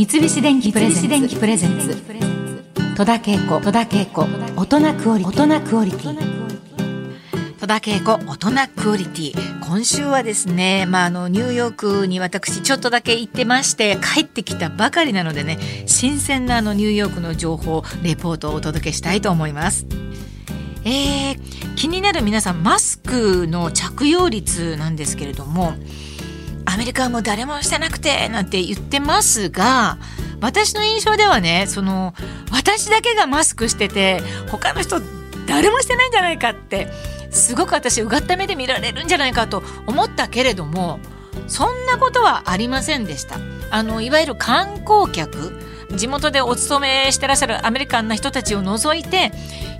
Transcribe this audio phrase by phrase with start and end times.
[0.00, 0.90] 三菱電機プレ
[1.58, 1.94] ゼンツ。
[2.96, 6.16] 戸田恵子大人クオリティ。
[7.60, 9.60] 戸田恵子大人クオリティ。
[9.60, 19.84] 今週はですね、まあ、あのニューヨークに私ちょっとだけ行ってまして帰ってきたばかりなのでね新鮮なあのニューヨークの情報レポートをお届けしたいと思います。
[20.82, 25.74] えー、気になる皆さんマスクの着用率なんですけれども
[26.72, 29.98] アメリカはもう誰もしてなくてなんて言ってますが
[30.40, 32.14] 私の印象ではねその
[32.52, 35.00] 私だけがマスクしてて他の人
[35.46, 36.88] 誰もしてないんじゃないかって
[37.30, 41.00] すごく私うがった目で見られるんじゃないかと思ったけれども
[41.48, 43.38] そんなことはありませんでした
[43.70, 45.52] あのいわゆる観光客
[45.96, 49.32] 地元でお勤めしてらっしゃるアメリカンな人たちを除いて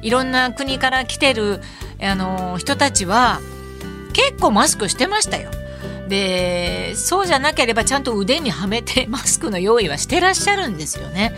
[0.03, 1.61] いろんな国から来てる
[2.03, 3.41] あの人たちは
[4.13, 5.51] 結構マスクしてましたよ。
[6.11, 11.33] でそうじゃなければちゃんと腕にはめてマスクの用意はしてらっしゃるんですよね。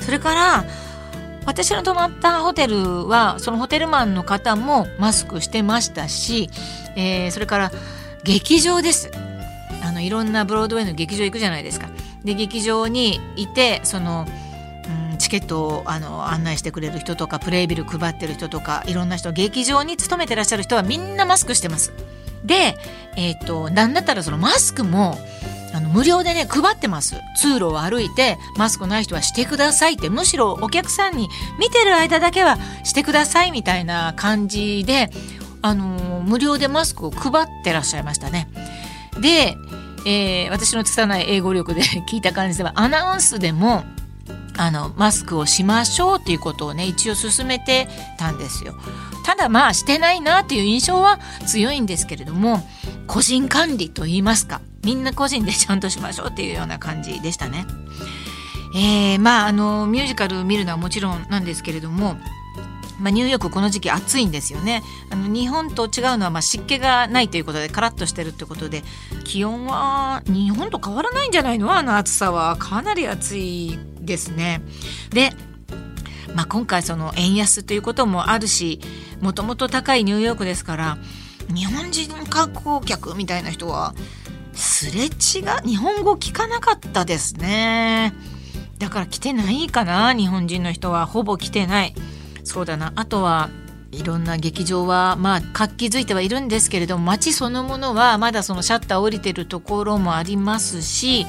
[0.00, 0.64] それから
[1.46, 6.50] 私の泊まったホテルはそのホテルマンの方もマスクしてましたし、
[6.94, 7.72] えー、それから
[8.22, 9.10] 劇場です
[9.82, 11.88] あのいろんなブロードウェイの劇場行くじゃないですか。
[12.22, 14.26] で劇場にいてその、
[15.10, 21.94] うん、チケットをあの案内してくれる人とかプレイビル配ってる人とかいろんな人劇場に勤めてらっしゃる人はみんなマスクしてます。
[22.44, 22.76] で、
[23.16, 25.18] えっ、ー、と、なんだったらそのマスクも、
[25.74, 27.16] あの無料でね配ってます。
[27.36, 30.08] 通路を歩いてマスクない人はしてくださいって。
[30.08, 31.28] むしろお客さんに
[31.58, 35.10] 見てる間だけはしてくださいみたいな感じで
[35.62, 38.48] あの無料でマスクを配ってらっしゃいましたね。
[39.20, 39.56] で、
[40.06, 43.84] えー、私の拙い英語力で 聞いた感じではアナウンスでも
[44.56, 48.74] あのマスクをしましょうっていうことをね一応進めてたんですよ。
[49.28, 52.66] ただまあしてないなっていう印象は強いんですけれども
[53.06, 57.66] 個人管理と言いますかみんな個人でちゃんとしましょうっていうような感じでしたね。
[58.74, 62.16] えー、まああのミュージカル見るのはもちろんなんですけれども
[63.00, 64.82] まあ、ニューヨークこの時期暑いんですよね。
[65.10, 68.82] あの日本と違うのはま湿気がないということでカラッとしてるってことで
[69.24, 71.76] 気温は日本と変わらないんじゃないの？
[71.76, 72.56] あの暑さは。
[72.56, 74.62] かなり暑いですね。
[75.10, 75.32] で、
[76.34, 78.80] まあ、今回その円安ということもあるし
[79.20, 80.98] もともと高いニューヨークですから
[81.54, 83.94] 日本人観光客みたいな人は
[84.52, 85.10] すれ違う
[85.66, 88.12] 日本語聞かなかったですね。
[88.78, 91.06] だから来てないかな日本人の人は。
[91.06, 91.94] ほぼ来てない。
[92.44, 92.92] そうだな。
[92.96, 93.50] あとは
[93.90, 101.26] いろんな劇場はまあ活気づいてはいるんですけれども街そのものはまだそのシャッター降りてるところもありますし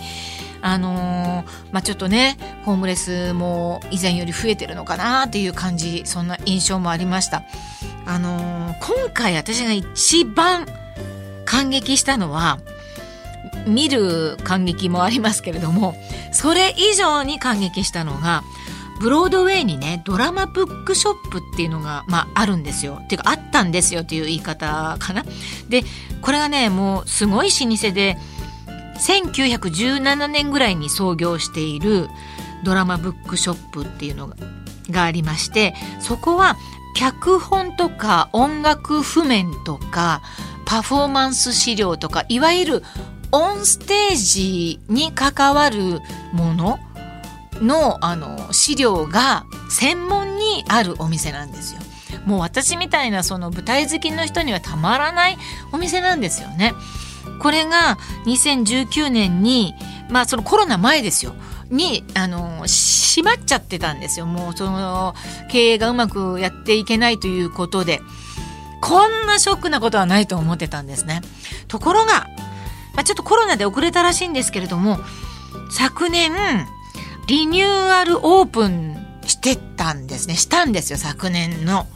[0.62, 7.44] あのー、まあ、ちょっとねホームレスも以前より増えてるのかなっていう感じそんな印象もありました。
[8.06, 10.66] あのー、今回私が一番
[11.46, 12.59] 感激したのは
[13.68, 15.96] 見る感激もありますけれども
[16.31, 18.44] それ以上に感激したのが
[19.00, 25.24] ブロードウェイにねドラマブックショップっていうのが、まあ、あるんですよっていうかあったんですよっていう言い方かな。
[25.70, 25.84] で
[26.22, 28.18] これがねもうすごい老舗で
[29.00, 32.10] 1917年ぐらいに創業している
[32.64, 34.34] ドラマブックショップっていうの
[34.90, 36.58] がありましてそこは
[36.96, 40.22] 脚本とか音楽譜面とか
[40.66, 42.84] パフォーマンス資料とかいわゆる
[43.32, 46.00] オンステージに関わる
[46.34, 46.80] もの
[47.62, 51.82] のあの資料が専門にあるお店なんですよ。
[52.26, 55.38] もう私みたいなその舞台好きの人にはたまらない
[55.72, 56.74] お店なんですよね。
[57.40, 59.73] これが2019年に
[60.09, 61.34] まあそのコロナ前ですよ。
[61.69, 64.25] にあの閉まっちゃってたんですよ。
[64.25, 65.13] もうその
[65.51, 68.01] 経営がうまくやっていけないということで。
[68.81, 71.22] こんなショックなことはないと思ってたんですね。
[71.67, 72.28] ところが、
[72.95, 75.00] まあ、ちょっとコロナで遅れたらしいんですけれども
[75.69, 76.31] 昨年
[77.28, 80.35] リニューアルオープンしてたんですね。
[80.35, 81.88] したんですよ昨年の、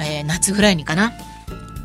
[0.00, 1.12] えー、夏ぐらいにかな。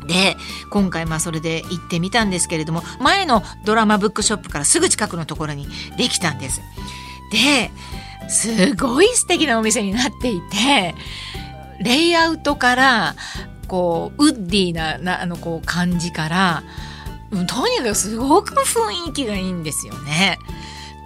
[0.06, 0.36] で
[0.70, 5.66] 今回まあそれで行ってみたんですけれども前のドラマブックショップからすぐ近くのところに
[5.96, 6.60] できたんです。
[7.30, 7.70] で
[8.28, 10.94] すごい素敵なお店になっていて
[11.80, 13.16] レイアウトから
[13.68, 16.62] こうウッディななあのこう感じから
[17.30, 20.38] とにかくすごく雰囲気がいいんですよね。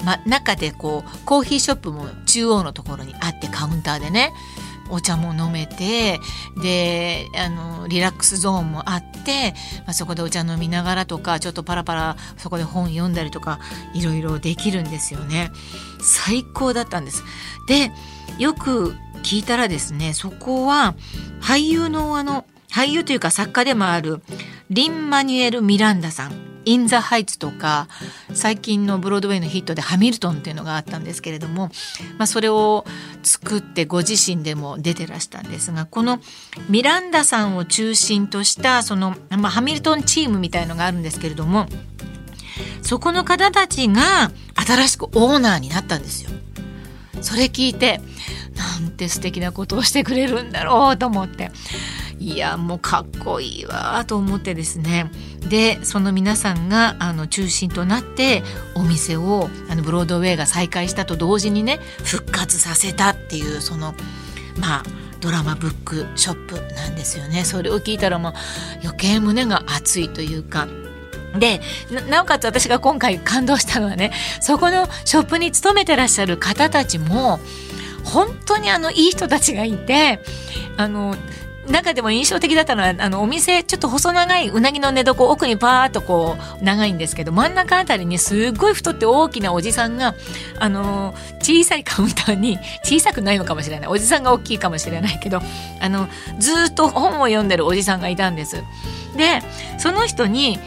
[0.05, 4.33] ま、中でこうコーヒーショップも中央のところにあってカウンターでね
[4.91, 6.21] お茶も飲めて
[6.61, 9.55] であのリラックスゾーンもあって、
[9.87, 13.59] まあ、そこでお茶飲みながらとかちょっとパラパラそこで本読んだりとか
[13.95, 15.51] いろいろできるんですよね。
[16.01, 17.25] 最高だったんです。
[17.67, 17.91] で
[18.39, 20.95] よく聞いたらですねそこは
[21.41, 24.21] 俳優のあの俳優というか作家でもある
[24.71, 27.89] リン・マニュエル・ミランダさんイン・ザ・ハイツとか
[28.35, 31.71] 最近のブロードウェイのヒットでハミルトンっていうのがあったんですけれども、
[32.19, 32.85] まあ、それを
[33.23, 36.21] 作ってご自身でも出てらしたんですがこの
[36.69, 41.69] ミランダさんを中心としたその、まあ、ハミルトンチームみたいのがあるんですけれども
[42.83, 46.31] そこの方たちが新しくオーナーになったんですよ。
[47.21, 48.01] それ聞いて
[48.57, 51.51] なんて素敵なことをしてくれるんだろうと思って
[52.19, 54.05] いやもうかっこいいわ。
[54.07, 55.11] と思ってですね。
[55.49, 58.43] でその皆さんがあの中心となって
[58.75, 63.95] お店をあのブロードウェイが再開したと同時にね復活させたっていうその
[64.59, 64.83] まあ
[65.21, 67.45] ドラマブックショップなんですよね。
[67.45, 68.33] それを聞いたらもう
[68.83, 70.69] 余計胸が熱いというか。
[71.39, 71.61] で
[72.09, 77.39] なおかつ私が今回感動したのはねそこのショップに勤めてらっしゃる方たちも
[78.03, 80.21] 本当にあのいい人たちがいて
[80.79, 81.15] あの
[81.71, 90.15] 中でも印象的だったのはあのお店ちょっと細長いうなぎの寝床奥にパーッとこう長いんですけど真ん中あたりにすっごい太って大きなおじさんが
[90.59, 95.41] あの小さいカウンターに小さくないのかもしれないおじさんが大きいかもしれないけど
[95.81, 98.63] あのずっと本を読んでるおじさんがいたんです。
[99.17, 99.43] で
[99.79, 100.59] その人に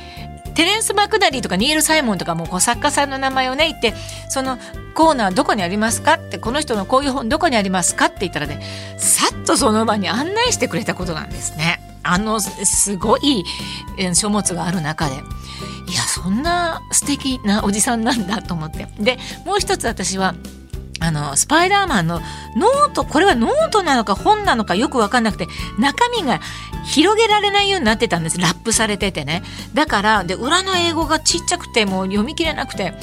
[0.55, 3.93] テレンス・マクダリーとかニール・サイモンとかもこう作家さんの名前をね言って
[4.29, 4.57] その
[4.93, 8.61] コーナーどこにありますかってこの人のこういう本どこにありますかって言ったらね
[8.97, 11.81] さっとその場に案内してくれたことなんですね。
[12.03, 13.43] あのすごい
[14.15, 15.15] 書物がある中で。
[15.87, 20.35] いやそんな素敵なおじさんなんだと思ってでもう一つ私は
[21.01, 22.21] あの、スパイダーマンの
[22.55, 25.47] ノート、これはノートなのか本なのかよくわかんなくて、
[25.79, 26.39] 中身が
[26.85, 28.39] 広げられないようになってたんです。
[28.39, 29.41] ラップされててね。
[29.73, 32.93] だから、で、裏の英語がちっちゃくて、もう読み切れなくて。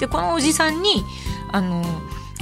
[0.00, 1.04] で、このおじさんに、
[1.52, 1.84] あの、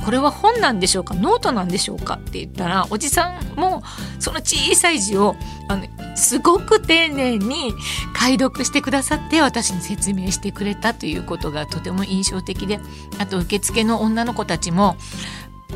[0.04, 1.14] これは本なんでしょうか？
[1.14, 2.14] ノートなんでしょうか？
[2.14, 3.82] って言ったらおじさんも
[4.18, 5.36] その小さい字を
[5.68, 7.72] あのすごく丁寧に
[8.14, 12.80] 解読してくださって私に説明してくれたということがとても印象的で
[13.18, 14.96] あと受付の女の子たちも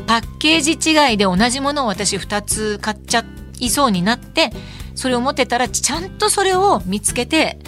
[0.05, 3.25] パッケージ違いで同じものを私2つ買っちゃ
[3.59, 4.51] いそうになって
[4.93, 7.59] それを持ってたらちゃんとそれを見つけて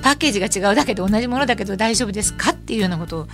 [0.00, 2.52] パッケージが違うだけで同じものだけど大丈夫ですか？
[2.52, 3.28] っていうようなことを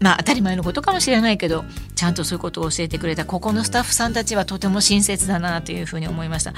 [0.00, 1.64] まあ当たり前のことかもしれないけど
[1.94, 6.54] ちゃんとそういうことを教えてくれたここのスタッフさんたちはとても親切だなというふうに思いました。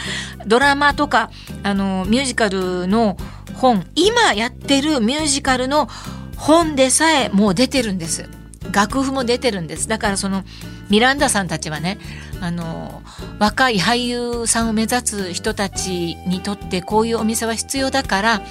[0.46, 1.30] ドラマとか
[1.62, 3.16] あのミュージカルの
[3.54, 5.88] 本今やってるミュージカルの
[6.36, 8.28] 本でさえもう出てるんです。
[8.72, 9.88] 楽譜も出てるんです。
[9.88, 10.44] だからその
[10.88, 11.98] ミランダさんたちはね
[12.40, 13.02] あの
[13.38, 18.42] 若い俳優さんを目指す人たちにとってこういうお店は必要だから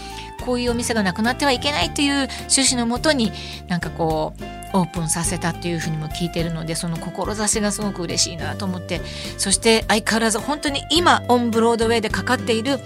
[0.46, 3.32] こういうお店がなくなってはいけないという趣旨のもとに
[3.68, 9.02] なんかこうオープンさせたっていうふうにも聞いてるのでその志がすごく嬉しいなと思って
[9.38, 12.80] そして相変わらず本当に今オンブロードウェイでかかっている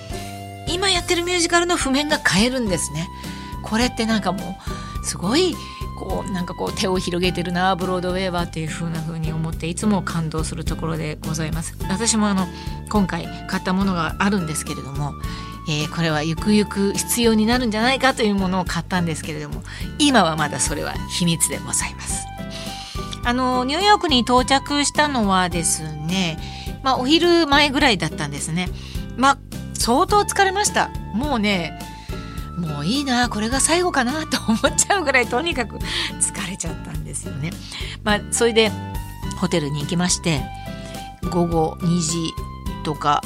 [0.68, 3.08] 今やってるミュージカルの譜面が変えるんですね。
[3.64, 4.58] これってなんかも
[5.02, 5.56] うすごい
[5.98, 11.78] こうなんかこう手を広げてるなブロードウェイはっていう風な風に思っていつも感動するところでございます。
[11.90, 12.48] 私もあの
[12.90, 15.14] 今回買ったものがあるんですけれども
[15.68, 19.64] えー、これはゆくゆく必要になるんじゃないかというものを買ったんですけれども
[19.98, 22.26] 今はまだそれは秘密でございます。
[23.24, 26.38] あのニューヨークに到着したのはですね、
[26.84, 28.70] まあ、お昼前ぐらいだったんですね。
[29.18, 29.38] まあ
[29.74, 30.90] 相当疲れました。
[31.14, 31.80] もうね
[32.58, 35.78] もういいなこれが最後かなと思っちゃうぐらいとにかく
[36.22, 37.52] 疲れちゃったんですよね。
[38.04, 38.72] まあそれで
[39.38, 40.44] ホテルに行きまして
[41.32, 42.34] 午後2時
[42.84, 43.24] とか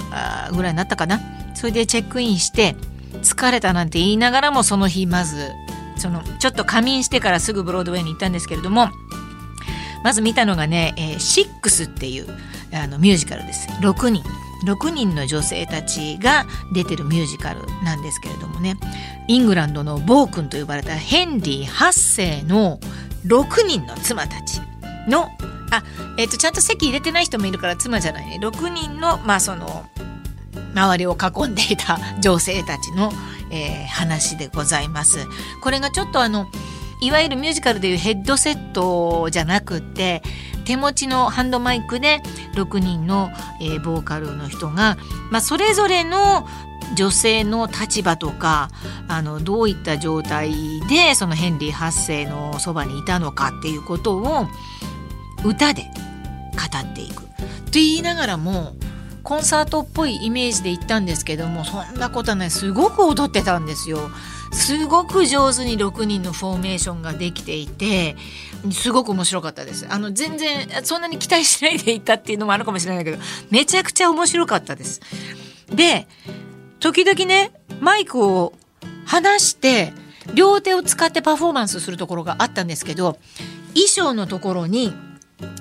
[0.54, 1.20] ぐらいになったかな。
[1.60, 2.78] それでチェックインして
[3.22, 5.52] 疲れたなんて言いながらもその日まず
[5.98, 8.88] そのちょっと仮眠してからすぐブロードウェイに行ったんですけれども
[10.02, 12.28] まず見たのがね「えー、シックスっていう
[12.72, 13.68] あのミュージカルです。
[13.82, 14.24] 6人。
[14.66, 18.78] 6人の女性たちが出てるミュージカルなんですけれどもね。
[19.28, 22.80] イングランドのボー君と呼ばれたヘンリー8世の
[23.26, 24.62] 6人の妻たち
[25.08, 25.30] の
[25.72, 25.84] あ、
[26.18, 28.40] えーと、ちゃんと席入れてない人もいるから妻じゃないね。
[28.42, 29.86] 6人のまあその
[30.74, 33.12] 周りを囲んでいた女性たちの、
[33.52, 35.26] えー、話でございます。
[35.62, 36.48] これがちょっとあの
[37.02, 40.22] いわゆるミュージカルでいうヘッドセットじゃなくて
[40.66, 42.22] 手持ちのハンドマイクで
[42.56, 43.30] 6人の、
[43.62, 44.98] えー、ボーカルの人が、
[45.32, 46.46] まあ、それぞれの
[46.96, 48.70] 女性の立場とか
[49.08, 50.52] あのどういった状態
[50.90, 54.48] でそのヘンリー8世のそばにいたのかっていうことを
[55.46, 57.24] 歌で語っていく。
[57.24, 58.74] と言いながらも
[59.24, 64.10] コンサートっぽいイメージで行ったんですけどもそんなことないすごく踊ってたんですよ。
[64.52, 68.16] すごく上手に6人のフォーメーションができていて
[68.72, 69.86] すごく面白かったです。
[69.90, 73.18] あの全然そんなに期待しないで行ったっていうのもあるかもしれないけど
[73.52, 75.02] めちゃくちゃ面白かったです。
[75.74, 76.08] で
[76.80, 78.54] 時々ねマイクを
[79.06, 79.94] 離して
[80.34, 83.18] 両手を使ってパフォーマンスするところがあったんですけど
[83.74, 84.94] 衣装のところに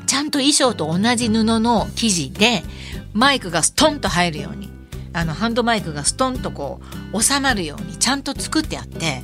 [0.06, 2.62] ちゃんと衣装と同じ布の生地で
[3.12, 4.70] マイクがストンと入るように
[5.12, 6.80] あのハンドマイクがストンとこ
[7.12, 9.22] う収まるようにちゃんと作ってあって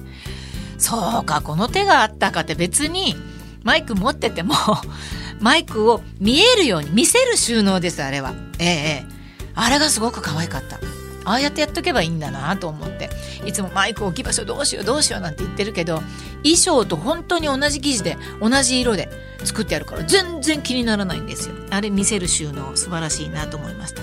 [0.78, 3.14] そうかこの手があったかって別に
[3.62, 4.54] マイク持ってても
[5.40, 8.34] マイクを見えるように見せる収納ですあれは。
[8.58, 9.14] ええ
[9.56, 10.80] あれがすごく可愛かった。
[11.25, 13.11] ああやってやっとけばいいんだなと思って。
[13.45, 16.02] いつもマイク置き場所どうしようどうしようなんて言ってるけど
[16.43, 19.09] 衣装と本当に同じ生地で同じ色で
[19.45, 21.54] 作ってあるから全然気にならないんですよ。
[21.71, 24.02] あれ見せる収納素晴らしいなと思いました。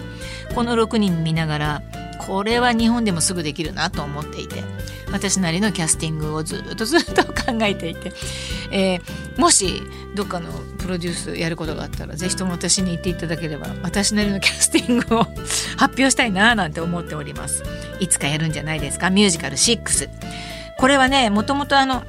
[0.54, 1.82] この6人見ながら
[2.28, 4.64] これは日本でもすぐできるなと思っていて
[5.12, 8.12] 私なりのキャスティングをずっとずっと考えていて、
[8.72, 9.82] えー、もし
[10.16, 15.24] どっかのプロデュースやることがあったら是非とも私に言っていただければ私なりのキャスティングを
[15.78, 17.64] 発表したいななんて思っております。
[18.00, 19.10] いつかやるんじゃないですか？
[19.10, 20.10] ミュージカル6
[20.78, 22.04] これはねもともとあの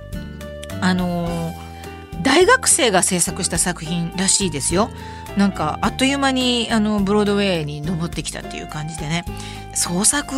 [0.81, 4.91] あのー、大学生が制作した作品らしいですよ。
[5.37, 9.25] なんかあっという間にあのブロードウェイに登ってきたっていう感じでね。
[9.75, 10.35] 創作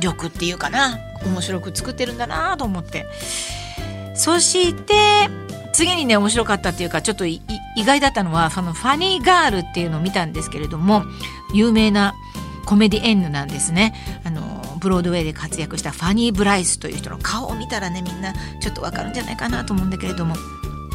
[0.00, 3.06] 力っていうかな面白く作ってるんだなと思って。
[4.14, 4.94] そして
[5.72, 7.40] 次にね面白かったっていうかちょっと意
[7.78, 11.04] 外だったのはそのファニーガールっていうのを見たんですけれども
[11.54, 12.14] 有名な
[12.66, 13.94] コメディエンヌなんですね。
[14.24, 20.34] あのブロードウェイで活躍したファニー・ブライスという人の顔を見たらねみんなちょっとわかるんじゃないかなと思うんだけれども。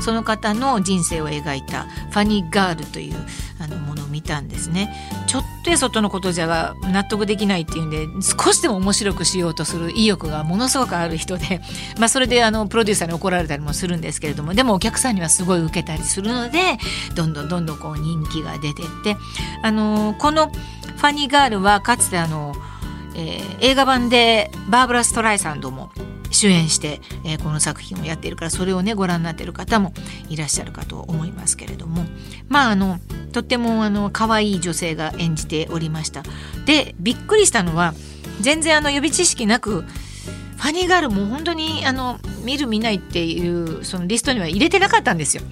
[0.01, 3.15] その方の人生を描いた「ファニーガール」という
[3.59, 4.93] あのものを見たんですね。
[5.27, 11.61] ちょっとやそっとのことじゃ納得できないっていうんで少しでも面白くしようとする意欲がものすごくある人で、
[11.99, 16.77] まあ、それであのプロデューサーに怒られたりもするんですけれどもでもお客さんにはすごい受けたりするので
[17.15, 19.17] どんどんどんどんこう人気が出てって
[19.63, 20.51] あのこの
[20.97, 22.55] 「ファニーガール」はかつてあの、
[23.15, 25.91] えー、映画版でバーブラ・ストライサンドも
[26.31, 29.93] 主演して、えー、この作品をやっているからそれをねご覧になっている方も
[30.29, 32.05] いらっしゃるかと思いますけれども。
[32.49, 32.99] まああの
[33.31, 36.23] とってもあの可愛い女性が演じておりました。
[36.65, 37.93] でびっくりしたのは
[38.41, 45.43] 全然あの予備知識なくファニーガールも本当にあの見る見ないっていうそのリストには入れてなかったんですよ。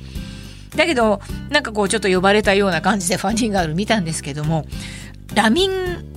[0.76, 4.66] だけどなんかこうちょっと呼ばれたような感じでファニーガール見たんですけども
[5.34, 6.15] ラミン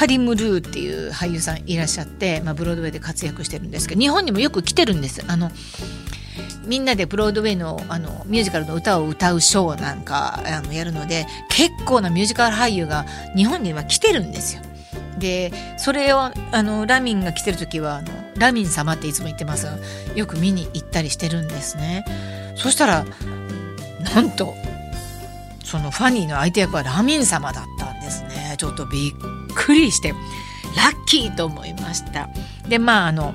[0.00, 5.50] カリム・ルーっていう俳優さんいらっしゃって、まあ、ブロードウェイで活躍してるんですけど日本にもよく来てるんですあの
[6.64, 13.04] みんなでブロードウェイのあのミュージカルの歌を歌うショーなんかあのやるので結構なミュージカル俳優が
[13.36, 14.62] 日本には来てるんですよ。
[15.18, 19.66] でそれをあのラミンが来てる時はあのラミン様っていつも言ってます
[20.14, 22.06] よく見に行ったりしてるんですね。
[22.56, 23.04] そしたら
[24.14, 24.54] なんと
[25.62, 28.54] そのファニーの相手役はラミン様だったんですね。
[28.56, 30.10] ちょっとびっくりして
[30.76, 32.28] ラッキーと思いました。
[32.68, 33.34] でまああの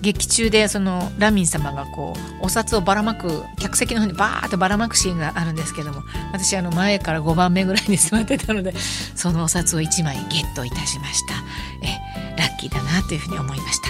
[0.00, 8.72] 劇中でそのラミン様がこうお札をばらまく客席の方にバーッとばらまくシーンがあるんですけども私あの前から5番目ぐらいに座ってたので
[9.14, 11.34] そのお札を1枚ゲットいたしました。
[11.82, 11.98] え
[12.38, 13.88] ラッキーだなというふうに思いました。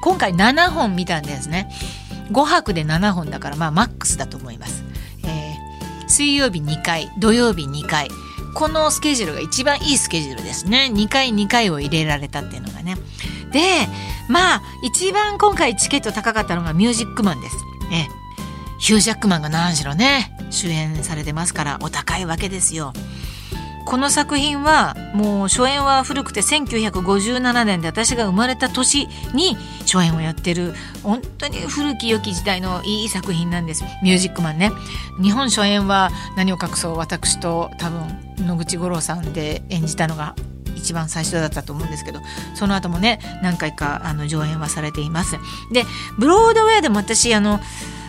[0.00, 1.70] 今回7本見たんですね。
[2.30, 4.84] 5泊で7本だからまあマックスだと思います、
[5.24, 8.08] えー、水曜日2回土曜日2回
[8.54, 10.90] このスケジュールが一番いいスケジュールですね。
[10.92, 12.96] 2回2回を入れられたっていうのがね。
[13.52, 13.60] で
[14.28, 17.56] まあ一番今回チケット高かったのがミュージックマンです。
[17.92, 18.08] え。
[18.78, 22.92] ヒュージャックマンが何しろね主演されてますからお高いわけですよ。
[23.88, 29.56] この作品はもう初演は古くて1957年で私が生まれた年に
[29.90, 33.84] 初演をやってる本当に古き良き時代のいい作品なんです。
[34.02, 34.72] ミュージックマンね。
[35.22, 40.36] 日本初演は何を隠そう私と多分野口五郎さんで演じたのが
[40.76, 42.20] 一番最初だったと思うんですけど
[42.54, 45.38] その後もね何回かあの上演はされています。
[45.72, 45.84] で
[46.18, 47.58] ブロードウェアでも私あの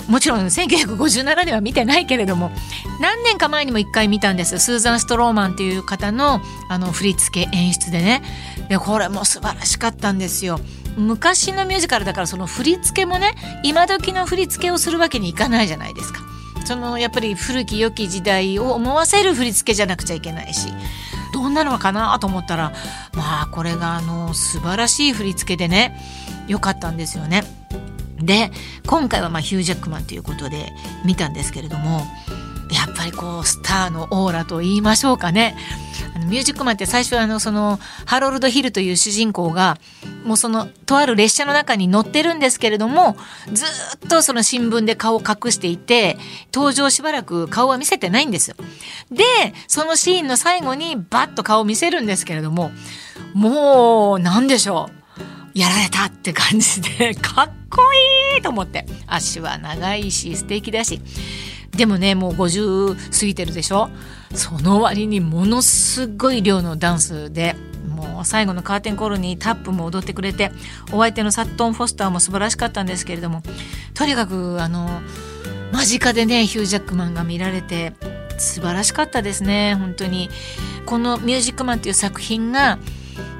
[0.09, 2.51] もちろん1957年は見てないけれども
[2.99, 8.23] 何年か前にも一回見たんですスーザン・ストローマンっていう方のあの振り付け演出でね
[8.69, 10.59] でこれも素晴らしかったんですよ。
[10.97, 16.19] 昔のミュージカルだからその振り付けもね今時の振り付けをするわけにいかないじゃないですか。
[16.65, 20.67] そのやっぱり古き良き時代を思わせる振り付けじゃなくちゃいけないし
[21.33, 22.73] どんなのかなと思ったら
[23.15, 25.99] まあこれがあの素晴らしい振り付けでね
[26.47, 27.58] 良かったんですよね。
[28.21, 28.51] で
[28.87, 30.71] 今回はまあヒュージャックマンということで
[31.05, 32.01] 見たんですけれども
[32.71, 35.55] やっぱりこうスターのオーラと言いましょうかね
[36.15, 39.77] あのミュージックマンって最初はあのそのハロルド・ヒルという主人公が
[40.23, 43.17] もうそのとある列車の中に乗ってるんですけれども
[43.51, 46.17] ずっとその新聞で顔を隠していて
[46.53, 48.55] 登場しばらく顔は見せてないんですよ。
[49.11, 49.23] で
[49.67, 52.71] そのシーンの最後にバッと顔を見せるんですけれども
[53.33, 54.98] もう何でしょう
[55.53, 57.81] やられたって感じで かっこ
[58.35, 58.85] いいと思って。
[59.07, 61.01] 足は長いし素敵だし。
[61.71, 63.89] でもねもう50過ぎてるでしょ？
[64.33, 67.55] その割にものすごい量のダンスで
[67.95, 70.51] もう最後のカーテンコールにタップも踊ってくれて
[70.91, 73.43] お相手のサットン・フォスターも素晴らしかったんですけれども
[73.93, 75.01] とにかくあの
[75.71, 77.93] 間近でねヒュージャックマンが見られて
[78.37, 80.29] 素晴らしかったですね本当に。
[80.85, 82.79] この「ミュージックマン」という作品が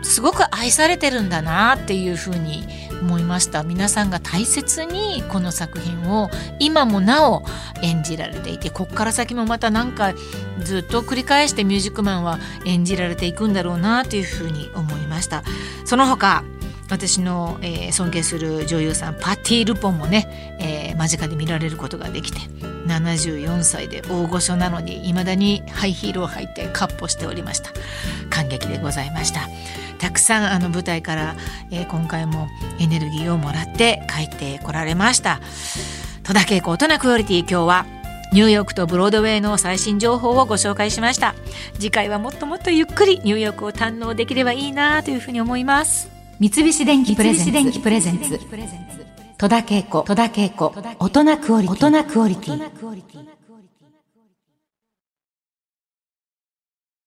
[0.01, 2.65] すごく愛されてるんだなっていうふうに
[3.01, 3.63] 思いました。
[3.63, 6.29] 皆さんが大切にこの作品を
[6.59, 7.43] 今もなお
[7.81, 10.13] 演じられていてこっから先もまた何か
[10.59, 15.43] ずっと繰り返してミュージックマンは演じられていくんだろうなというふうに思いました。
[15.85, 16.43] その他
[16.89, 22.39] 私の、えー、尊敬する女優さんパティ・ルポンもね、えー、間近で見られることができて
[22.87, 27.71] 74歳で大御所なのにいまだにハイヒールを履いてカッポしておりました。
[28.29, 29.41] 感激でございました。
[29.99, 31.35] たくさんあの舞台から、
[31.71, 32.47] えー、今回も
[32.79, 35.39] エネルギーをもらって帰ってこられました。
[36.23, 37.85] 戸田恵子大人クオリティ今日は
[38.31, 41.35] ニューヨークとブロードウェイの最新情報をご紹介しました。
[41.75, 46.18] 次回はもっともっとゆっくりニューヨークを堪能できればいいなというふうに思います。
[46.39, 48.39] 三菱電機プレゼンツ。
[49.37, 50.03] 戸田恵子。
[50.99, 53.38] 大人クオリティ